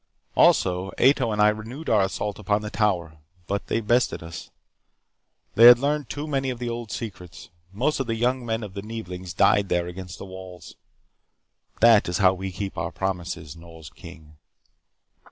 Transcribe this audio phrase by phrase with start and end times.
[0.35, 3.17] "Also, Ato and I renewed our assault upon the Tower.
[3.45, 4.49] But they bested us.
[5.53, 7.49] They had learned too many of the old secrets.
[7.71, 10.75] Most of the young men of the Neeblings died there against the walls.
[11.81, 14.37] That is how we keep our promises, Nors King.